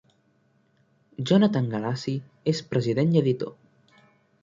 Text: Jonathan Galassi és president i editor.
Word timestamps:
Jonathan 1.31 1.69
Galassi 1.75 2.17
és 2.55 2.65
president 2.73 3.17
i 3.19 3.25
editor. 3.25 3.57